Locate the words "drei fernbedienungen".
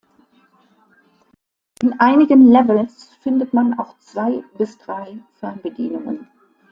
4.79-6.27